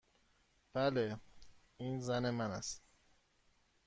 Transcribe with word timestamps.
بله. 0.73 1.19
این 1.77 1.99
زن 1.99 2.29
من 2.29 2.51
است. 2.51 2.81